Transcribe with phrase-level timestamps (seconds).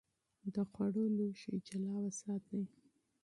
[0.53, 2.63] د خوړو لوښي جلا وساتئ.